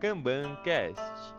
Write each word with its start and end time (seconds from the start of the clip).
KanbanCast. 0.00 1.34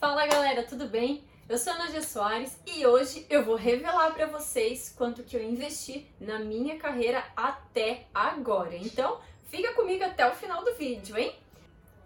Fala 0.00 0.26
galera, 0.26 0.62
tudo 0.62 0.88
bem? 0.88 1.22
Eu 1.46 1.58
sou 1.58 1.74
a 1.74 1.78
Nadia 1.80 2.00
Soares 2.00 2.58
e 2.66 2.86
hoje 2.86 3.26
eu 3.28 3.44
vou 3.44 3.56
revelar 3.56 4.14
para 4.14 4.24
vocês 4.24 4.94
quanto 4.96 5.22
que 5.22 5.36
eu 5.36 5.42
investi 5.44 6.10
na 6.18 6.38
minha 6.38 6.78
carreira 6.78 7.22
até 7.36 8.06
agora. 8.14 8.74
Então, 8.74 9.20
fica 9.48 9.74
comigo 9.74 10.02
até 10.02 10.26
o 10.26 10.34
final 10.34 10.64
do 10.64 10.74
vídeo, 10.76 11.18
hein? 11.18 11.36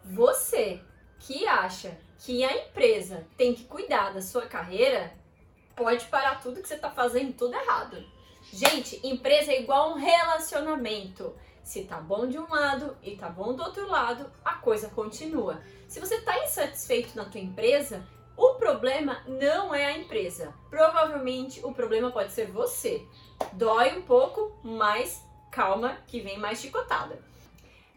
Você 0.04 0.80
que 1.20 1.46
acha 1.46 1.96
que 2.18 2.42
a 2.42 2.66
empresa 2.66 3.24
tem 3.36 3.54
que 3.54 3.66
cuidar 3.66 4.12
da 4.12 4.22
sua 4.22 4.46
carreira, 4.46 5.14
pode 5.76 6.06
parar 6.06 6.40
tudo 6.40 6.60
que 6.60 6.66
você 6.66 6.74
está 6.74 6.90
fazendo 6.90 7.32
tudo 7.34 7.54
errado. 7.54 8.04
Gente, 8.52 9.00
empresa 9.06 9.52
é 9.52 9.60
igual 9.60 9.92
um 9.92 9.94
relacionamento. 9.94 11.32
Se 11.66 11.82
tá 11.82 12.00
bom 12.00 12.28
de 12.28 12.38
um 12.38 12.48
lado 12.48 12.96
e 13.02 13.16
tá 13.16 13.28
bom 13.28 13.52
do 13.52 13.60
outro 13.60 13.88
lado, 13.88 14.30
a 14.44 14.54
coisa 14.54 14.88
continua. 14.88 15.60
Se 15.88 15.98
você 15.98 16.20
tá 16.20 16.38
insatisfeito 16.44 17.16
na 17.16 17.24
tua 17.24 17.40
empresa, 17.40 18.06
o 18.36 18.54
problema 18.54 19.20
não 19.26 19.74
é 19.74 19.86
a 19.86 19.98
empresa. 19.98 20.54
Provavelmente 20.70 21.60
o 21.66 21.74
problema 21.74 22.12
pode 22.12 22.30
ser 22.30 22.52
você. 22.52 23.04
Dói 23.52 23.98
um 23.98 24.02
pouco, 24.02 24.56
mas 24.62 25.20
calma 25.50 25.98
que 26.06 26.20
vem 26.20 26.38
mais 26.38 26.60
chicotada. 26.60 27.18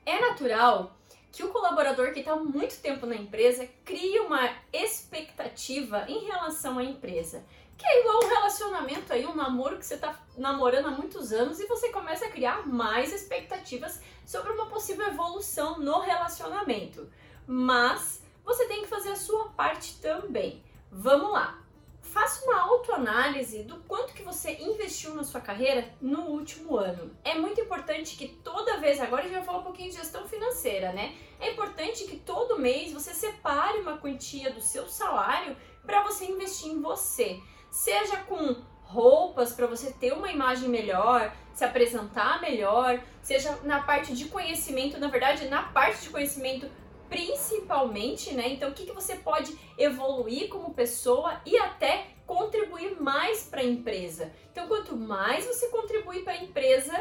É 0.04 0.20
natural 0.20 0.98
que 1.32 1.44
o 1.44 1.50
colaborador 1.50 2.12
que 2.12 2.22
está 2.22 2.36
muito 2.36 2.82
tempo 2.82 3.06
na 3.06 3.16
empresa 3.16 3.70
crie 3.86 4.20
uma 4.20 4.50
expectativa 4.74 6.06
em 6.08 6.26
relação 6.26 6.80
à 6.80 6.84
empresa. 6.84 7.46
Que 7.80 7.88
é 7.88 8.02
igual 8.02 8.26
um 8.26 8.28
relacionamento 8.28 9.14
aí, 9.14 9.26
um 9.26 9.34
namoro 9.34 9.78
que 9.78 9.86
você 9.86 9.96
está 9.96 10.20
namorando 10.38 10.88
há 10.88 10.92
muitos 10.92 11.32
anos 11.32 11.62
e 11.62 11.66
você 11.66 11.90
começa 11.90 12.26
a 12.26 12.30
criar 12.30 12.68
mais 12.68 13.14
expectativas 13.14 14.02
sobre 14.26 14.52
uma 14.52 14.66
possível 14.66 15.08
evolução 15.08 15.80
no 15.80 16.02
relacionamento. 16.02 17.10
Mas 17.48 18.22
você 18.44 18.68
tem 18.68 18.82
que 18.82 18.88
fazer 18.88 19.12
a 19.12 19.16
sua 19.16 19.46
parte 19.52 19.98
também. 20.02 20.62
Vamos 20.92 21.32
lá. 21.32 21.64
Faça 22.02 22.44
uma 22.44 22.60
autoanálise 22.60 23.64
do 23.64 23.78
quanto 23.84 24.14
que 24.14 24.24
você 24.24 24.54
investiu 24.56 25.14
na 25.14 25.24
sua 25.24 25.40
carreira 25.40 25.88
no 26.02 26.24
último 26.24 26.76
ano. 26.76 27.16
É 27.24 27.36
muito 27.36 27.62
importante 27.62 28.18
que 28.18 28.28
toda 28.28 28.78
vez, 28.78 29.00
agora 29.00 29.22
gente 29.22 29.36
vai 29.36 29.44
falar 29.44 29.60
um 29.60 29.64
pouquinho 29.64 29.90
de 29.90 29.98
gestão 29.98 30.28
financeira, 30.28 30.92
né? 30.92 31.16
É 31.40 31.52
importante 31.52 32.06
que 32.06 32.18
todo 32.18 32.60
mês 32.60 32.92
você 32.92 33.14
separe 33.14 33.80
uma 33.80 34.00
quantia 34.00 34.52
do 34.52 34.60
seu 34.60 34.90
salário 34.90 35.56
para 35.86 36.04
você 36.04 36.26
investir 36.26 36.72
em 36.72 36.82
você. 36.82 37.40
Seja 37.70 38.18
com 38.18 38.56
roupas 38.84 39.54
para 39.54 39.68
você 39.68 39.92
ter 39.92 40.14
uma 40.14 40.32
imagem 40.32 40.68
melhor, 40.68 41.34
se 41.54 41.64
apresentar 41.64 42.42
melhor, 42.42 43.02
seja 43.22 43.60
na 43.64 43.82
parte 43.82 44.16
de 44.16 44.26
conhecimento, 44.26 45.00
na 45.00 45.08
verdade, 45.08 45.48
na 45.48 45.64
parte 45.64 46.02
de 46.02 46.10
conhecimento 46.10 46.70
principalmente, 47.10 48.34
né? 48.34 48.50
Então, 48.50 48.70
o 48.70 48.74
que, 48.74 48.86
que 48.86 48.92
você 48.92 49.16
pode 49.16 49.58
evoluir 49.78 50.48
como 50.48 50.74
pessoa 50.74 51.42
e 51.46 51.58
até 51.58 52.08
contribuir 52.26 53.02
mais 53.02 53.44
para 53.44 53.62
a 53.62 53.66
empresa. 53.66 54.32
Então, 54.52 54.68
quanto 54.68 54.96
mais 54.96 55.46
você 55.46 55.68
contribui 55.70 56.22
para 56.22 56.34
a 56.34 56.44
empresa, 56.44 56.94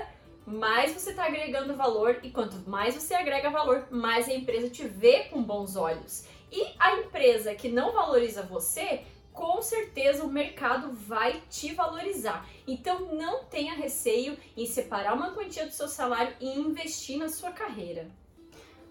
mais 0.46 0.92
você 0.92 1.10
está 1.10 1.26
agregando 1.26 1.76
valor 1.76 2.20
e 2.22 2.30
quanto 2.30 2.56
mais 2.68 2.94
você 2.94 3.14
agrega 3.14 3.50
valor, 3.50 3.86
mais 3.90 4.26
a 4.26 4.32
empresa 4.32 4.70
te 4.70 4.88
vê 4.88 5.24
com 5.24 5.42
bons 5.42 5.76
olhos. 5.76 6.24
E 6.50 6.66
a 6.78 6.94
empresa 6.96 7.54
que 7.54 7.68
não 7.68 7.92
valoriza 7.92 8.42
você, 8.42 9.02
com 9.38 9.62
certeza 9.62 10.24
o 10.24 10.28
mercado 10.28 10.90
vai 10.90 11.40
te 11.48 11.72
valorizar. 11.72 12.44
Então 12.66 13.14
não 13.14 13.44
tenha 13.44 13.72
receio 13.72 14.36
em 14.56 14.66
separar 14.66 15.14
uma 15.14 15.30
quantia 15.30 15.64
do 15.64 15.70
seu 15.70 15.86
salário 15.86 16.34
e 16.40 16.58
investir 16.58 17.16
na 17.16 17.28
sua 17.28 17.52
carreira. 17.52 18.10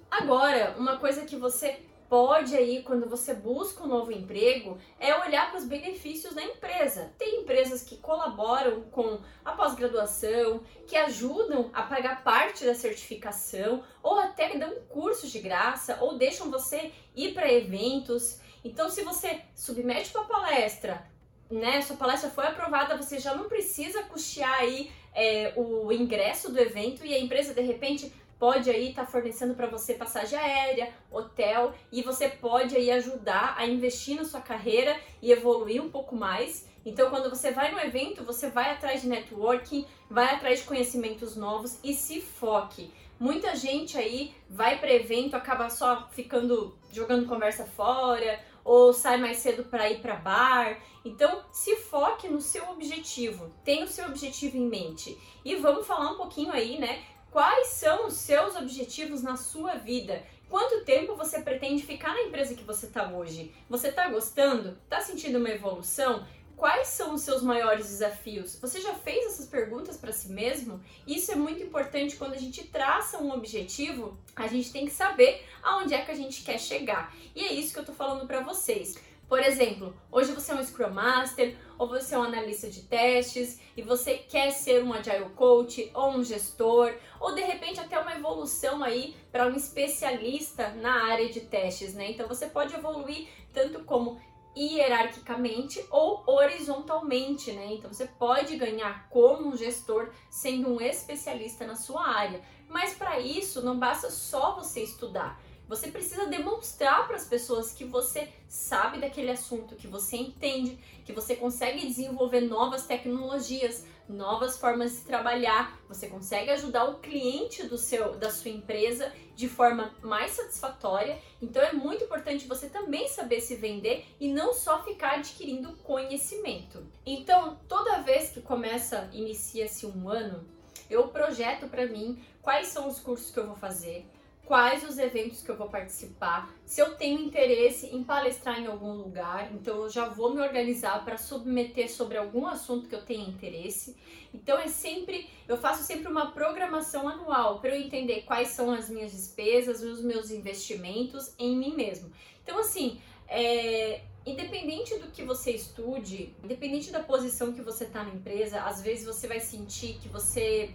Agora, 0.09 0.73
uma 0.77 0.95
coisa 0.95 1.25
que 1.25 1.35
você 1.35 1.81
pode 2.07 2.55
aí, 2.55 2.81
quando 2.81 3.09
você 3.09 3.33
busca 3.33 3.83
um 3.83 3.87
novo 3.87 4.09
emprego, 4.09 4.77
é 4.97 5.13
olhar 5.19 5.49
para 5.49 5.59
os 5.59 5.65
benefícios 5.65 6.33
da 6.33 6.41
empresa. 6.41 7.11
Tem 7.17 7.41
empresas 7.41 7.83
que 7.83 7.97
colaboram 7.97 8.83
com 8.83 9.19
a 9.43 9.51
pós-graduação, 9.51 10.61
que 10.87 10.95
ajudam 10.95 11.69
a 11.73 11.83
pagar 11.83 12.23
parte 12.23 12.63
da 12.63 12.73
certificação, 12.73 13.83
ou 14.01 14.17
até 14.17 14.57
dão 14.57 14.75
cursos 14.87 15.29
de 15.29 15.39
graça, 15.39 15.97
ou 15.99 16.17
deixam 16.17 16.49
você 16.49 16.93
ir 17.13 17.33
para 17.33 17.51
eventos. 17.51 18.39
Então, 18.63 18.89
se 18.89 19.03
você 19.03 19.41
submete 19.55 20.11
para 20.11 20.23
palestra, 20.23 21.05
né, 21.49 21.81
sua 21.81 21.95
palestra 21.95 22.29
foi 22.29 22.45
aprovada, 22.45 22.97
você 22.97 23.19
já 23.19 23.33
não 23.33 23.45
precisa 23.45 24.03
custear 24.03 24.59
aí 24.59 24.91
é, 25.13 25.53
o 25.55 25.91
ingresso 25.91 26.51
do 26.51 26.59
evento 26.59 27.05
e 27.05 27.13
a 27.13 27.19
empresa 27.19 27.53
de 27.53 27.61
repente 27.61 28.11
pode 28.39 28.69
aí 28.69 28.89
estar 28.89 29.05
tá 29.05 29.11
fornecendo 29.11 29.53
para 29.53 29.67
você 29.67 29.93
passagem 29.93 30.37
aérea, 30.37 30.93
hotel 31.11 31.73
e 31.91 32.01
você 32.01 32.29
pode 32.29 32.75
aí 32.75 32.91
ajudar 32.91 33.55
a 33.57 33.65
investir 33.65 34.15
na 34.15 34.25
sua 34.25 34.41
carreira 34.41 34.99
e 35.21 35.31
evoluir 35.31 35.81
um 35.81 35.89
pouco 35.89 36.15
mais. 36.15 36.67
Então, 36.85 37.09
quando 37.09 37.29
você 37.29 37.51
vai 37.51 37.71
no 37.71 37.79
evento, 37.79 38.23
você 38.23 38.49
vai 38.49 38.71
atrás 38.71 39.01
de 39.01 39.09
networking, 39.09 39.85
vai 40.09 40.35
atrás 40.35 40.59
de 40.59 40.65
conhecimentos 40.65 41.35
novos 41.35 41.79
e 41.83 41.93
se 41.93 42.21
foque. 42.21 42.91
Muita 43.19 43.55
gente 43.55 43.97
aí 43.97 44.33
vai 44.49 44.79
para 44.79 44.93
evento, 44.93 45.35
acaba 45.35 45.69
só 45.69 46.07
ficando 46.11 46.77
jogando 46.91 47.27
conversa 47.27 47.65
fora 47.65 48.39
ou 48.63 48.93
sai 48.93 49.17
mais 49.17 49.37
cedo 49.37 49.63
para 49.63 49.89
ir 49.89 50.01
para 50.01 50.15
bar. 50.15 50.77
Então, 51.03 51.43
se 51.51 51.75
foque 51.77 52.27
no 52.27 52.39
seu 52.39 52.69
objetivo, 52.69 53.51
tenha 53.63 53.85
o 53.85 53.87
seu 53.87 54.05
objetivo 54.05 54.57
em 54.57 54.67
mente. 54.67 55.17
E 55.43 55.55
vamos 55.55 55.87
falar 55.87 56.11
um 56.11 56.17
pouquinho 56.17 56.51
aí, 56.51 56.77
né, 56.77 57.03
Quais 57.31 57.67
são 57.67 58.07
os 58.07 58.13
seus 58.13 58.55
objetivos 58.55 59.21
na 59.21 59.35
sua 59.35 59.75
vida? 59.75 60.23
Quanto 60.49 60.85
tempo 60.85 61.15
você 61.15 61.41
pretende 61.41 61.83
ficar 61.83 62.13
na 62.13 62.21
empresa 62.21 62.55
que 62.55 62.63
você 62.63 62.85
está 62.85 63.09
hoje? 63.09 63.53
Você 63.69 63.89
está 63.89 64.07
gostando? 64.07 64.77
Está 64.85 65.01
sentindo 65.01 65.37
uma 65.37 65.49
evolução? 65.49 66.25
Quais 66.55 66.87
são 66.87 67.13
os 67.13 67.21
seus 67.21 67.43
maiores 67.43 67.87
desafios? 67.87 68.57
Você 68.59 68.81
já 68.81 68.95
fez 68.95 69.27
essas 69.27 69.45
perguntas 69.45 69.97
para 69.97 70.11
si 70.11 70.29
mesmo? 70.29 70.81
Isso 71.05 71.31
é 71.31 71.35
muito 71.35 71.61
importante 71.61 72.15
quando 72.15 72.33
a 72.33 72.37
gente 72.37 72.63
traça 72.63 73.19
um 73.19 73.31
objetivo, 73.31 74.17
a 74.35 74.47
gente 74.47 74.71
tem 74.71 74.85
que 74.85 74.91
saber 74.91 75.45
aonde 75.61 75.93
é 75.93 76.03
que 76.03 76.09
a 76.09 76.15
gente 76.15 76.41
quer 76.41 76.57
chegar. 76.57 77.13
E 77.35 77.43
é 77.43 77.53
isso 77.53 77.73
que 77.73 77.79
eu 77.79 77.85
tô 77.85 77.93
falando 77.93 78.25
para 78.25 78.41
vocês. 78.41 78.95
Por 79.27 79.41
exemplo, 79.41 79.93
hoje 80.09 80.31
você 80.31 80.53
é 80.53 80.55
um 80.55 80.63
Scrum 80.63 80.89
Master 80.89 81.57
ou 81.77 81.85
você 81.89 82.15
é 82.15 82.17
um 82.17 82.23
analista 82.23 82.69
de 82.69 82.83
testes 82.83 83.59
e 83.75 83.81
você 83.81 84.13
quer 84.13 84.51
ser 84.51 84.81
um 84.81 84.93
Agile 84.93 85.29
Coach 85.35 85.91
ou 85.93 86.11
um 86.11 86.23
gestor 86.23 86.93
ou 87.19 87.35
de 87.35 87.41
repente 87.41 87.77
até 87.77 87.99
uma 87.99 88.15
evolução 88.15 88.81
aí 88.81 89.17
para 89.29 89.47
um 89.47 89.55
especialista 89.55 90.69
na 90.69 91.11
área 91.11 91.27
de 91.27 91.41
testes, 91.41 91.93
né? 91.93 92.11
Então 92.11 92.25
você 92.25 92.47
pode 92.47 92.73
evoluir 92.73 93.27
tanto 93.53 93.83
como 93.83 94.17
hierarquicamente 94.55 95.85
ou 95.91 96.23
horizontalmente, 96.25 97.51
né? 97.51 97.73
Então 97.73 97.91
você 97.91 98.07
pode 98.07 98.55
ganhar 98.55 99.09
como 99.09 99.49
um 99.49 99.57
gestor 99.57 100.09
sendo 100.29 100.69
um 100.69 100.79
especialista 100.79 101.67
na 101.67 101.75
sua 101.75 102.07
área. 102.07 102.41
Mas 102.69 102.93
para 102.93 103.19
isso 103.19 103.61
não 103.61 103.77
basta 103.77 104.09
só 104.09 104.55
você 104.55 104.83
estudar. 104.83 105.37
Você 105.67 105.91
precisa 105.91 106.27
demonstrar 106.27 107.05
para 107.07 107.17
as 107.17 107.25
pessoas 107.25 107.73
que 107.73 107.83
você 107.83 108.29
sabe 108.47 108.99
daquele 108.99 109.31
assunto, 109.31 109.75
que 109.75 109.87
você 109.87 110.15
entende, 110.15 110.79
que 111.05 111.11
você 111.11 111.35
consegue 111.35 111.85
desenvolver 111.85 112.41
novas 112.41 112.85
tecnologias, 112.85 113.85
novas 114.07 114.57
formas 114.57 114.93
de 114.93 115.01
trabalhar, 115.01 115.77
você 115.89 116.07
consegue 116.07 116.49
ajudar 116.51 116.85
o 116.85 116.99
cliente 116.99 117.63
do 117.63 117.77
seu 117.77 118.17
da 118.17 118.29
sua 118.29 118.51
empresa 118.51 119.11
de 119.35 119.49
forma 119.49 119.93
mais 120.01 120.31
satisfatória. 120.31 121.19
Então 121.41 121.61
é 121.61 121.73
muito 121.73 122.05
importante 122.05 122.47
você 122.47 122.69
também 122.69 123.09
saber 123.09 123.41
se 123.41 123.55
vender 123.55 124.05
e 124.19 124.31
não 124.31 124.53
só 124.53 124.81
ficar 124.83 125.15
adquirindo 125.15 125.73
conhecimento. 125.83 126.85
Então, 127.05 127.59
toda 127.67 128.01
vez 128.01 128.29
que 128.29 128.41
começa, 128.41 129.09
inicia-se 129.11 129.85
um 129.85 130.09
ano, 130.09 130.47
eu 130.89 131.09
projeto 131.09 131.67
para 131.67 131.85
mim 131.85 132.23
quais 132.41 132.67
são 132.67 132.87
os 132.87 132.99
cursos 132.99 133.29
que 133.29 133.39
eu 133.39 133.45
vou 133.45 133.55
fazer, 133.55 134.07
quais 134.47 134.81
os 134.87 134.97
eventos 134.97 135.43
que 135.43 135.49
eu 135.49 135.57
vou 135.57 135.67
participar, 135.67 136.49
se 136.65 136.79
eu 136.81 136.95
tenho 136.95 137.19
interesse 137.19 137.87
em 137.87 138.01
palestrar 138.01 138.57
em 138.57 138.65
algum 138.65 138.93
lugar, 138.93 139.51
então 139.53 139.83
eu 139.83 139.89
já 139.89 140.07
vou 140.07 140.33
me 140.33 140.39
organizar 140.39 141.03
para 141.03 141.17
submeter 141.17 141.91
sobre 141.91 142.17
algum 142.17 142.47
assunto 142.47 142.87
que 142.87 142.95
eu 142.95 143.03
tenha 143.03 143.27
interesse. 143.27 143.97
Então 144.33 144.57
é 144.57 144.67
sempre, 144.67 145.29
eu 145.49 145.57
faço 145.57 145.83
sempre 145.83 146.07
uma 146.07 146.31
programação 146.31 147.09
anual 147.09 147.59
para 147.59 147.75
eu 147.75 147.81
entender 147.81 148.21
quais 148.21 148.47
são 148.47 148.71
as 148.71 148.89
minhas 148.89 149.11
despesas, 149.11 149.83
os 149.83 150.01
meus 150.01 150.31
investimentos 150.31 151.33
em 151.37 151.57
mim 151.57 151.75
mesmo. 151.75 152.09
Então 152.41 152.57
assim, 152.57 153.01
é, 153.27 153.99
independente 154.25 154.97
do 154.97 155.11
que 155.11 155.23
você 155.23 155.51
estude, 155.51 156.33
independente 156.41 156.89
da 156.89 157.01
posição 157.01 157.51
que 157.51 157.61
você 157.61 157.83
está 157.83 158.01
na 158.01 158.11
empresa, 158.11 158.61
às 158.61 158.81
vezes 158.81 159.05
você 159.05 159.27
vai 159.27 159.41
sentir 159.41 159.97
que 160.01 160.07
você 160.07 160.73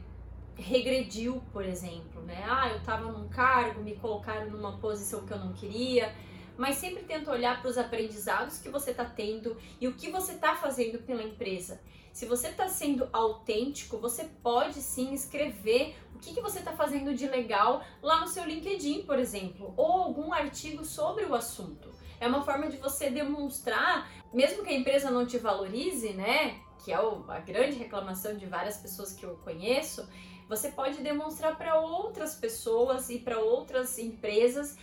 regrediu, 0.57 1.43
por 1.53 1.65
exemplo, 1.65 2.23
né? 2.23 2.45
Ah, 2.47 2.71
eu 2.71 2.79
estava 2.79 3.11
num 3.11 3.29
cargo, 3.29 3.83
me 3.83 3.97
colocaram 3.97 4.51
numa 4.51 4.79
posição 4.79 5.27
que 5.27 5.33
eu 5.33 5.39
não 5.39 5.53
queria, 5.53 6.15
mas 6.57 6.77
sempre 6.77 7.05
tenta 7.05 7.31
olhar 7.31 7.61
para 7.61 7.71
os 7.71 7.79
aprendizados 7.79 8.59
que 8.59 8.69
você 8.69 8.91
está 8.91 9.05
tendo 9.05 9.57
e 9.81 9.89
o 9.89 9.95
que 9.95 10.11
você 10.11 10.33
está 10.33 10.55
fazendo 10.55 10.99
pela 10.99 11.23
empresa. 11.23 11.81
Se 12.13 12.27
você 12.27 12.49
está 12.49 12.69
sendo 12.69 13.09
autêntico, 13.13 13.97
você 13.97 14.25
pode 14.43 14.75
sim 14.83 15.15
escrever 15.15 15.97
o 16.15 16.19
que, 16.19 16.35
que 16.35 16.43
você 16.43 16.59
está 16.59 16.73
fazendo 16.73 17.15
de 17.15 17.27
legal 17.27 17.83
lá 18.03 18.21
no 18.21 18.29
seu 18.29 18.45
LinkedIn, 18.45 19.03
por 19.05 19.19
exemplo, 19.19 19.73
ou 19.77 20.03
algum 20.03 20.33
artigo 20.33 20.85
sobre 20.85 21.25
o 21.25 21.35
assunto. 21.35 21.91
É 22.21 22.29
uma 22.29 22.43
forma 22.45 22.69
de 22.69 22.77
você 22.77 23.11
demonstrar, 23.11 24.13
mesmo 24.33 24.63
que 24.63 24.69
a 24.69 24.75
empresa 24.75 25.11
não 25.11 25.27
te 25.27 25.39
valorize, 25.39 26.13
né? 26.13 26.61
Que 26.85 26.93
é 26.93 26.97
a 26.97 27.41
grande 27.41 27.77
reclamação 27.77 28.37
de 28.37 28.45
várias 28.47 28.77
pessoas 28.77 29.13
que 29.15 29.25
eu 29.25 29.37
conheço, 29.39 30.07
você 30.53 30.71
pode 30.71 31.01
demonstrar 31.01 31.57
para 31.57 31.81
outras 31.81 32.35
pessoas 32.35 33.09
e 33.09 33.19
para 33.19 33.39
outras 33.39 33.99
empresas 33.99 34.77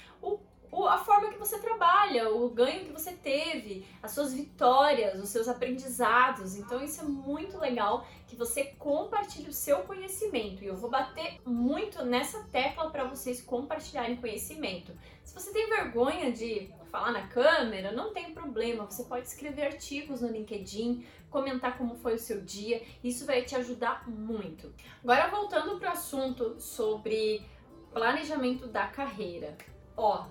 o 0.71 0.85
a 0.85 0.97
forma 0.97 1.29
que 1.29 1.37
você 1.37 1.57
trabalha, 1.59 2.29
o 2.29 2.49
ganho 2.49 2.85
que 2.85 2.91
você 2.91 3.11
teve, 3.11 3.85
as 4.01 4.11
suas 4.11 4.33
vitórias, 4.33 5.21
os 5.21 5.29
seus 5.29 5.47
aprendizados. 5.47 6.55
Então 6.55 6.83
isso 6.83 7.01
é 7.01 7.03
muito 7.03 7.57
legal 7.57 8.05
que 8.27 8.35
você 8.35 8.65
compartilhe 8.77 9.49
o 9.49 9.53
seu 9.53 9.79
conhecimento. 9.79 10.63
E 10.63 10.67
eu 10.67 10.75
vou 10.75 10.89
bater 10.89 11.39
muito 11.45 12.03
nessa 12.05 12.43
tecla 12.51 12.89
para 12.91 13.03
vocês 13.05 13.41
compartilharem 13.41 14.17
conhecimento. 14.17 14.91
Se 15.23 15.33
você 15.33 15.51
tem 15.51 15.69
vergonha 15.69 16.31
de 16.31 16.69
falar 16.91 17.11
na 17.11 17.27
câmera, 17.27 17.91
não 17.91 18.13
tem 18.13 18.33
problema. 18.33 18.85
Você 18.85 19.03
pode 19.03 19.27
escrever 19.27 19.63
artigos 19.63 20.21
no 20.21 20.27
LinkedIn, 20.27 21.05
comentar 21.29 21.77
como 21.77 21.95
foi 21.95 22.15
o 22.15 22.19
seu 22.19 22.41
dia. 22.41 22.83
Isso 23.03 23.25
vai 23.25 23.43
te 23.43 23.55
ajudar 23.55 24.07
muito. 24.07 24.73
Agora 25.03 25.27
voltando 25.29 25.79
para 25.79 25.89
o 25.89 25.93
assunto 25.93 26.59
sobre 26.59 27.43
planejamento 27.91 28.67
da 28.67 28.87
carreira. 28.87 29.57
Ó, 29.95 30.25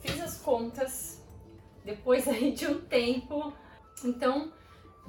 fiz 0.00 0.20
as 0.20 0.38
contas 0.38 1.22
depois 1.84 2.26
aí 2.28 2.52
de 2.52 2.66
um 2.66 2.80
tempo. 2.80 3.52
Então, 4.04 4.52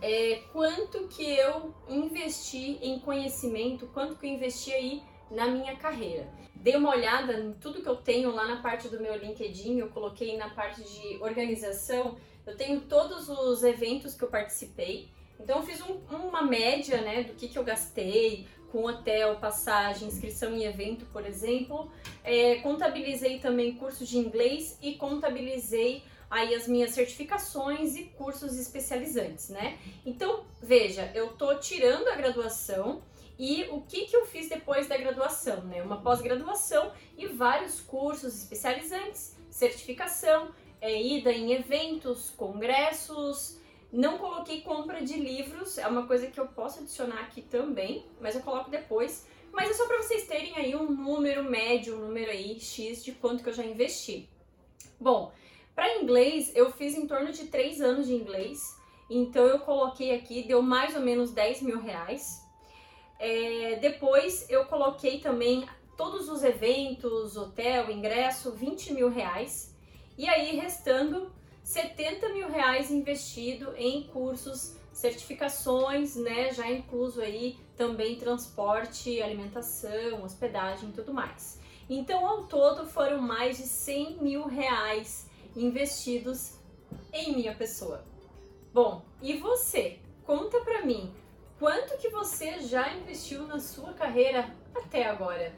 é, 0.02 0.42
quanto 0.52 1.08
que 1.08 1.24
eu 1.24 1.74
investi 1.88 2.80
em 2.82 3.00
conhecimento, 3.00 3.88
quanto 3.88 4.16
que 4.16 4.26
eu 4.26 4.32
investi 4.32 4.72
aí 4.72 5.04
na 5.30 5.48
minha 5.48 5.76
carreira. 5.76 6.28
Dei 6.56 6.76
uma 6.76 6.90
olhada 6.90 7.40
em 7.40 7.54
tudo 7.54 7.82
que 7.82 7.88
eu 7.88 7.96
tenho 7.96 8.32
lá 8.32 8.48
na 8.48 8.62
parte 8.62 8.90
do 8.90 9.00
meu 9.00 9.16
LinkedIn, 9.16 9.80
eu 9.80 9.90
coloquei 9.90 10.36
na 10.36 10.50
parte 10.50 10.82
de 10.84 11.18
organização, 11.22 12.18
eu 12.46 12.58
tenho 12.58 12.82
todos 12.82 13.30
os 13.30 13.64
eventos 13.64 14.16
que 14.16 14.24
eu 14.24 14.30
participei. 14.30 15.10
Então 15.40 15.58
eu 15.58 15.64
fiz 15.64 15.82
um, 15.82 16.00
uma 16.10 16.42
média 16.42 17.00
né, 17.02 17.24
do 17.24 17.34
que, 17.34 17.48
que 17.48 17.58
eu 17.58 17.64
gastei, 17.64 18.48
com 18.72 18.86
hotel, 18.86 19.36
passagem, 19.38 20.08
inscrição 20.08 20.56
em 20.56 20.64
evento, 20.64 21.06
por 21.08 21.26
exemplo. 21.26 21.92
É, 22.24 22.56
contabilizei 22.56 23.40
também 23.40 23.76
cursos 23.76 24.08
de 24.08 24.18
inglês 24.18 24.78
e 24.82 24.96
contabilizei 24.96 26.04
aí 26.30 26.54
as 26.54 26.68
minhas 26.68 26.92
certificações 26.92 27.96
e 27.96 28.04
cursos 28.04 28.58
especializantes, 28.58 29.50
né? 29.50 29.80
Então, 30.06 30.46
veja, 30.62 31.12
eu 31.16 31.30
tô 31.30 31.56
tirando 31.56 32.08
a 32.08 32.16
graduação 32.16 33.02
e 33.38 33.64
o 33.72 33.82
que, 33.82 34.06
que 34.06 34.16
eu 34.16 34.26
fiz 34.26 34.50
depois 34.50 34.88
da 34.88 34.98
graduação, 34.98 35.62
né? 35.64 35.82
Uma 35.82 36.02
pós-graduação 36.02 36.92
e 37.18 37.26
vários 37.26 37.80
cursos 37.82 38.38
especializantes, 38.38 39.36
certificação, 39.50 40.54
é, 40.82 41.02
ida 41.02 41.32
em 41.32 41.54
eventos, 41.54 42.30
congressos, 42.32 43.58
não 43.92 44.18
coloquei 44.18 44.62
compra 44.62 45.02
de 45.02 45.18
livros, 45.18 45.78
é 45.78 45.88
uma 45.88 46.06
coisa 46.06 46.28
que 46.28 46.40
eu 46.40 46.48
posso 46.48 46.80
adicionar 46.80 47.22
aqui 47.22 47.42
também, 47.42 48.06
mas 48.22 48.36
eu 48.36 48.42
coloco 48.42 48.70
depois. 48.70 49.26
Mas 49.52 49.72
é 49.72 49.74
só 49.74 49.88
para 49.88 50.02
vocês 50.02 50.28
terem 50.28 50.56
aí 50.56 50.76
um 50.76 50.92
número 50.92 51.44
médio, 51.44 51.96
um 51.96 52.08
número 52.08 52.30
aí 52.30 52.60
X 52.60 53.04
de 53.04 53.14
quanto 53.14 53.44
que 53.44 53.50
eu 53.50 53.54
já 53.54 53.66
investi. 53.66 54.30
Bom, 55.00 55.32
para 55.74 55.98
inglês 55.98 56.52
eu 56.56 56.72
fiz 56.72 56.96
em 56.96 57.08
torno 57.08 57.32
de 57.32 57.48
3 57.48 57.82
anos 57.82 58.06
de 58.06 58.14
inglês, 58.14 58.78
então 59.10 59.46
eu 59.46 59.60
coloquei 59.60 60.14
aqui, 60.14 60.44
deu 60.44 60.62
mais 60.62 60.96
ou 60.96 61.02
menos 61.02 61.32
10 61.32 61.64
mil 61.64 61.82
reais. 61.82 62.46
É, 63.18 63.78
depois 63.82 64.48
eu 64.50 64.66
coloquei 64.66 65.20
também 65.20 65.68
todos 65.98 66.30
os 66.30 66.44
eventos, 66.44 67.36
hotel, 67.36 67.90
ingresso, 67.90 68.52
20 68.52 68.94
mil 68.94 69.10
reais. 69.10 69.76
E 70.18 70.30
aí, 70.30 70.56
restando 70.56 71.32
70 71.70 72.30
mil 72.30 72.50
reais 72.50 72.90
investido 72.90 73.76
em 73.78 74.02
cursos, 74.08 74.76
certificações, 74.92 76.16
né? 76.16 76.52
Já 76.52 76.68
incluso 76.68 77.22
aí 77.22 77.60
também 77.78 78.16
transporte, 78.16 79.22
alimentação, 79.22 80.24
hospedagem 80.24 80.90
e 80.90 80.94
tudo 80.94 81.14
mais. 81.14 81.60
Então, 81.88 82.26
ao 82.26 82.48
todo, 82.48 82.88
foram 82.88 83.22
mais 83.22 83.58
de 83.58 83.68
100 83.68 84.18
mil 84.18 84.48
reais 84.48 85.30
investidos 85.56 86.56
em 87.14 87.36
minha 87.36 87.54
pessoa. 87.54 88.04
Bom, 88.74 89.06
e 89.22 89.38
você? 89.38 90.00
Conta 90.24 90.62
pra 90.62 90.84
mim, 90.84 91.14
quanto 91.60 92.00
que 92.00 92.10
você 92.10 92.62
já 92.62 92.92
investiu 92.96 93.46
na 93.46 93.60
sua 93.60 93.94
carreira 93.94 94.56
até 94.74 95.06
agora? 95.06 95.54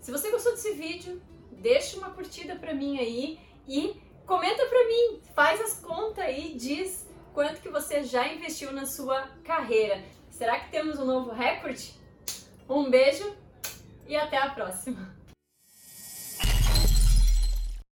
Se 0.00 0.10
você 0.10 0.30
gostou 0.30 0.52
desse 0.52 0.72
vídeo, 0.72 1.20
deixa 1.52 1.98
uma 1.98 2.12
curtida 2.12 2.56
pra 2.56 2.72
mim 2.72 2.98
aí 2.98 3.38
e 3.68 3.97
Comenta 4.28 4.66
pra 4.66 4.86
mim, 4.86 5.22
faz 5.34 5.58
as 5.58 5.80
contas 5.80 6.22
aí, 6.22 6.52
diz 6.54 7.08
quanto 7.32 7.62
que 7.62 7.70
você 7.70 8.02
já 8.02 8.28
investiu 8.28 8.70
na 8.74 8.84
sua 8.84 9.22
carreira. 9.42 10.04
Será 10.28 10.60
que 10.60 10.70
temos 10.70 10.98
um 10.98 11.06
novo 11.06 11.30
recorde? 11.30 11.94
Um 12.68 12.90
beijo 12.90 13.34
e 14.06 14.14
até 14.14 14.36
a 14.36 14.50
próxima! 14.50 15.17